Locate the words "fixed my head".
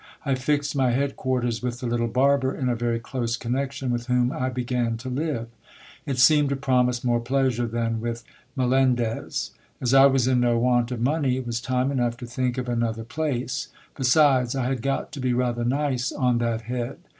0.33-1.15